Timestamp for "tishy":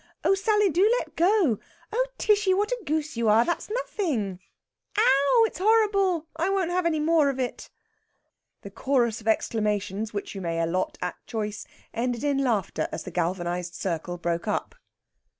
2.17-2.55